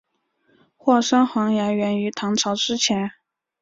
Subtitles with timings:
[0.77, 3.11] 霍山黄芽源于唐朝之前。